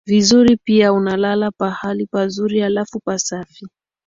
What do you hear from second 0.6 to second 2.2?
pia unalala pahali